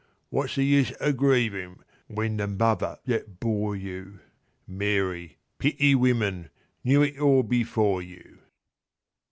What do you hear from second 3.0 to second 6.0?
that bore you(Mary, pity